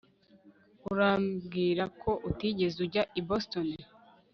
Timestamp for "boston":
3.27-3.67